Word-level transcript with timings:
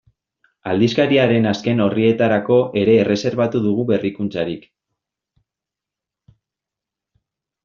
Aldizkariaren 0.69 1.43
azken 1.49 1.83
orrietarako 1.85 2.57
ere 2.83 2.95
erreserbatu 3.01 3.61
dugu 3.67 3.85
berrikuntzarik. 3.93 4.67